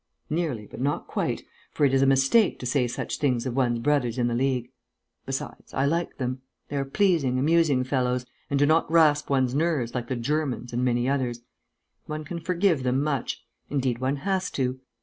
Nearly, 0.31 0.65
but 0.65 0.81
not 0.81 1.05
quite, 1.05 1.43
for 1.71 1.85
it 1.85 1.93
is 1.93 2.01
a 2.01 2.07
mistake 2.07 2.57
to 2.57 2.65
say 2.65 2.87
such 2.87 3.19
things 3.19 3.45
of 3.45 3.55
one's 3.55 3.77
brothers 3.77 4.17
in 4.17 4.25
the 4.25 4.33
League. 4.33 4.71
Besides, 5.27 5.75
I 5.75 5.85
like 5.85 6.17
them. 6.17 6.41
They 6.69 6.77
are 6.77 6.85
pleasing, 6.85 7.37
amusing 7.37 7.83
fellows, 7.83 8.25
and 8.49 8.57
do 8.57 8.65
not 8.65 8.91
rasp 8.91 9.29
one's 9.29 9.53
nerves 9.53 9.93
like 9.93 10.07
the 10.07 10.15
Germans 10.15 10.73
and 10.73 10.83
many 10.83 11.07
others. 11.07 11.43
One 12.07 12.23
can 12.25 12.39
forgive 12.39 12.81
them 12.81 13.03
much; 13.03 13.43
indeed, 13.69 13.99
one 13.99 14.15
has 14.15 14.49
to. 14.57 14.79